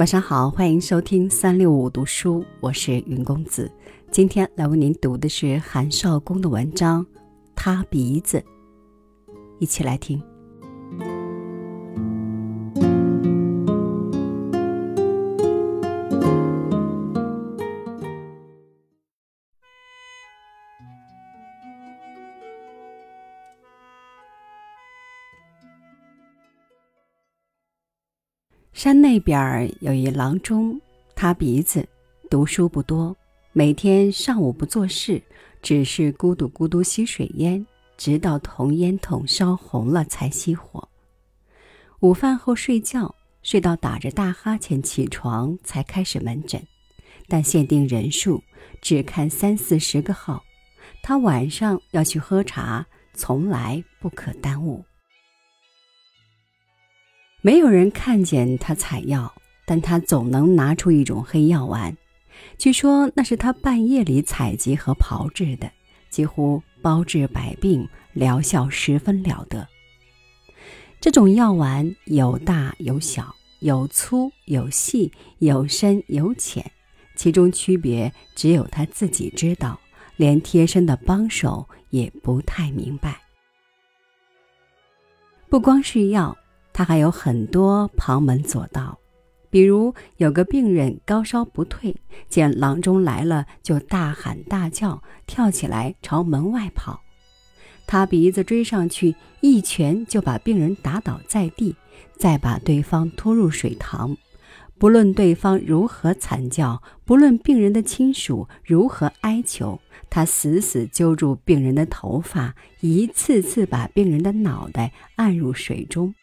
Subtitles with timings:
[0.00, 3.70] 晚上好，欢迎收听三六五读书，我是云公子。
[4.10, 7.04] 今天来为您读的是韩少功的文章
[7.54, 8.38] 《塌鼻子》，
[9.58, 10.18] 一起来听。
[28.82, 30.80] 山那边有一郎中，
[31.14, 31.86] 塌鼻子，
[32.30, 33.14] 读书不多，
[33.52, 35.22] 每天上午不做事，
[35.60, 37.66] 只是咕嘟咕嘟吸水烟，
[37.98, 40.88] 直到铜烟筒烧红了才熄火。
[41.98, 46.58] 午饭后睡觉，睡到打着大哈欠起床才开始门诊，
[47.28, 48.42] 但限定人数，
[48.80, 50.42] 只看三四十个号。
[51.02, 54.82] 他晚上要去喝茶，从来不可耽误。
[57.42, 59.32] 没有人看见他采药，
[59.64, 61.96] 但他总能拿出一种黑药丸。
[62.58, 65.70] 据说那是他半夜里采集和炮制的，
[66.10, 69.66] 几乎包治百病，疗效十分了得。
[71.00, 76.70] 这种药丸有大有小，有粗有细，有深有浅，
[77.16, 79.80] 其中区别只有他自己知道，
[80.16, 83.18] 连贴身的帮手也不太明白。
[85.48, 86.36] 不光是药。
[86.72, 88.98] 他还有很多旁门左道，
[89.50, 91.94] 比如有个病人高烧不退，
[92.28, 97.00] 见郎中来了就大喊大叫，跳起来朝门外跑。
[97.86, 101.74] 他鼻子追上去，一拳就把病人打倒在地，
[102.16, 104.16] 再把对方拖入水塘。
[104.78, 116.14] 不论对方如何惨叫，不论病人的亲属如何哀求，他死死揪住病人的头发，一次次把病人的脑袋按入水中。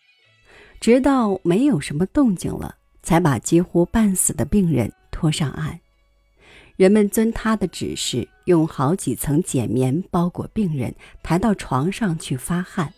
[0.79, 5.79] 直到没有什么动静了，才把几乎半死的病人拖上岸。
[6.75, 10.93] 人们遵他的指示，用好几层碱棉包裹病人，
[11.23, 12.93] 抬到床上去发汗。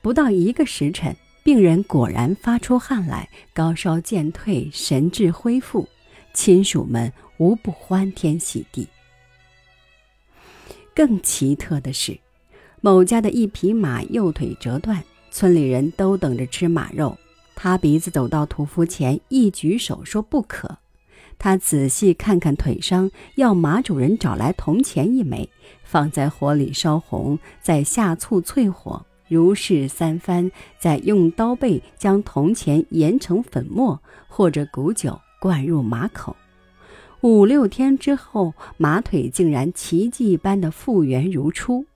[0.00, 5.88] 不到一个时辰，病人果然发出汗来，高烧渐退，神志恢复。
[6.32, 8.88] 亲属们无不欢天喜地。
[10.94, 12.18] 更奇特的是，
[12.80, 15.02] 某家的一匹马右腿折断。
[15.34, 17.18] 村里人都等着吃马肉，
[17.56, 20.78] 他鼻子走到屠夫前，一举手说不可。
[21.36, 25.48] 他仔细看看腿伤，要马主人找来铜钱一枚，
[25.82, 36.36] 放在火里烧红，再下醋淬火，如是三番，再用刀背将铜钱研成粉末，或者古酒灌入马口。
[37.22, 41.86] 五六天之后，马腿竟然奇迹般的复原如初。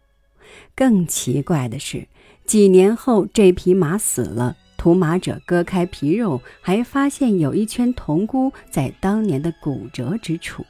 [0.75, 2.09] 更奇怪的是。
[2.49, 4.57] 几年后，这匹马死了。
[4.79, 10.65] 屠马者割开皮肉，还发现有一圈铜箍在当年的骨折之处。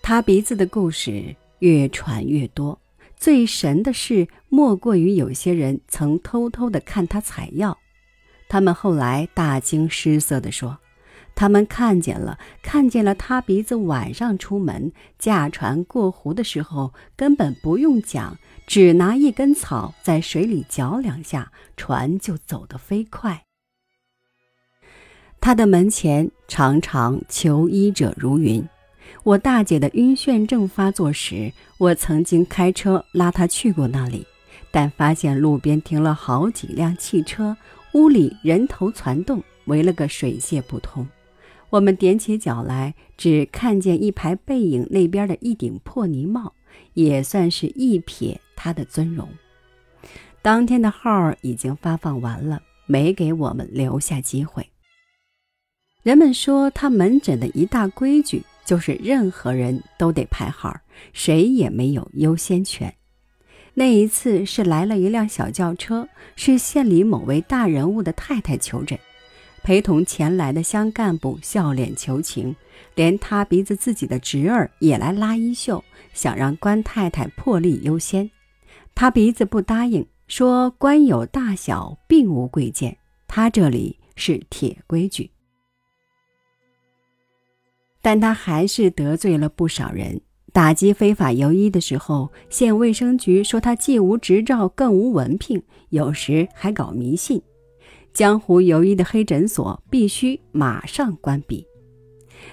[0.00, 2.78] 塌鼻子的故事越传越多，
[3.16, 7.76] 最神的是，莫过于有些人曾偷偷的看他采药。
[8.48, 10.78] 他们后来大惊失色地说
[11.34, 18.38] ：“他们看见了，看见了塌鼻子晚上出门驾船过湖的时候，根本不用讲。”
[18.72, 23.44] 只拿一根草在水里搅两下，船就走得飞快。
[25.42, 28.66] 他的门前常常求医者如云。
[29.24, 34.26] 我大姐的晕眩症发作时，我曾经开车拉她去过那里，
[34.70, 37.54] 但发现路边停了好几辆汽车，
[37.92, 41.06] 屋里人头攒动，围了个水泄不通。
[41.68, 46.54] 我们踮起脚来，只看见一排背影，那边的一顶破泥帽，
[46.94, 48.36] 也算是一瞥。
[48.54, 49.28] 他的尊容。
[50.40, 54.68] 当天的号已经发放完了，没给我们留下机会。
[56.04, 60.72] 人们说他门诊的一大规矩就是任何人都得排号，
[61.12, 62.94] 谁也没有优先权。
[63.74, 68.96] 那一次是来了一辆小轿车，是县里某位大人物的太太求诊，
[69.62, 72.54] 陪同前来的乡干部笑脸求情，
[72.94, 75.82] 连塌鼻子自己的侄儿也来拉衣袖，
[76.12, 78.30] 想让官太太破例优先。
[78.94, 82.96] 他鼻子不答应，说官有大小，并无贵贱，
[83.28, 85.30] 他这里是铁规矩。
[88.02, 90.20] 但他还是得罪了不少人。
[90.52, 97.40] 打击非法游医的时候，县卫生局说他既无执照，更无文凭，有时还搞迷信。
[98.12, 101.66] 江湖游医的黑诊所必须马上关闭。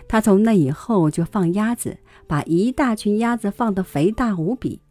[0.08, 1.98] 他从那以后就放鸭子，
[2.28, 4.82] 把一大群鸭子放得肥大无比。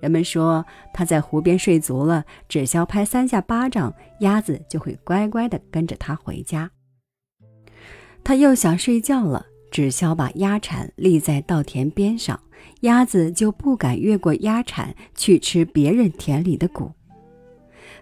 [0.00, 6.70] 人们说他在湖边睡足了，只需拍三下巴掌，鸭子就会乖乖地跟着他回家。
[8.24, 12.40] 他又想睡觉了，只消把鸭铲立在稻田边上，
[12.80, 16.92] 鸭子就不敢越过鸭铲去吃别人田里的谷。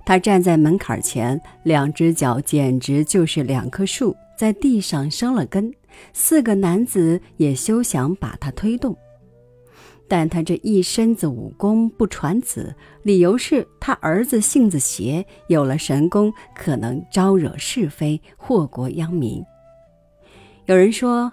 [0.07, 5.75] 他站在门槛前，两只脚简直就是两棵树，在地上生了根。
[6.13, 8.97] 四个男子也休想把他推动。
[10.07, 12.73] 但他这一身子武功不传子，
[13.03, 19.45] 理由是他儿子性子邪，有了神功可能招惹是非，祸国殃民。
[20.67, 21.33] 有人说，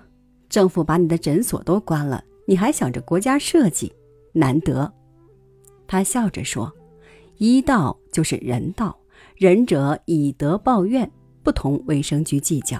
[0.50, 3.94] 政府把你的诊所都关了，你还想着国家设计，
[4.32, 4.92] 难得。
[5.86, 6.74] 他笑着说
[7.44, 8.98] ：“医道就是人道，
[9.36, 11.12] 仁者以德报怨，
[11.44, 12.80] 不同卫生局计较。”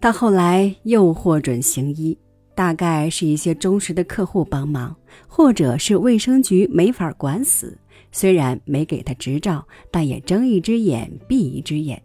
[0.00, 2.18] 他后来又获准行医。
[2.52, 4.94] 大概是一些忠实的客户帮忙，
[5.26, 7.78] 或者是卫生局没法管死。
[8.12, 12.02] 虽然没给他执照，但也睁一只眼闭一只眼。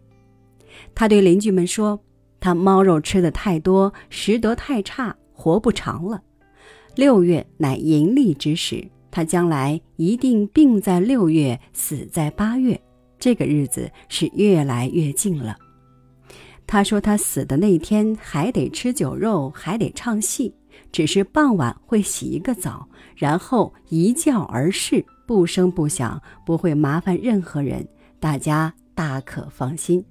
[0.94, 2.00] 他对邻居们说
[2.40, 6.22] ：“他猫肉吃的太多，食德太差，活不长了。
[6.94, 8.82] 六月乃盈利之时，
[9.16, 12.78] 他将来一定病在六月，死在八月。
[13.18, 15.56] 这个日子是越来越近了。”
[16.68, 20.54] 他说：“他死的那天还得吃酒肉，还得唱戏，
[20.92, 22.86] 只是傍晚会洗一个澡，
[23.16, 27.88] 然后一觉而逝，不声不响，不会麻烦任何人，
[28.20, 30.04] 大家大可放心。”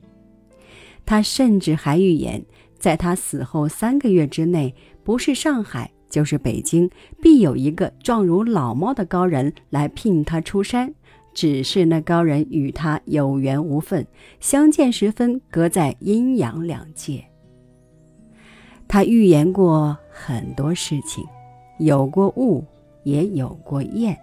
[1.05, 2.43] 他甚至还预言，
[2.79, 4.73] 在他死后三个月之内，
[5.03, 6.89] 不是上海就是北京，
[7.21, 10.95] 必有一个状如老猫的高人来聘他出山。
[11.33, 14.07] 只是那高人与他有缘无分，
[14.39, 17.21] 相见时分隔在阴阳两界。
[18.87, 21.25] 他预言过很多事情，
[21.79, 22.63] 有过误，
[23.03, 24.17] 也有过验，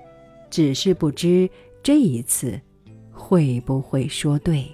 [0.49, 1.47] 只是不知
[1.83, 2.59] 这一次
[3.11, 4.65] 会不会说对。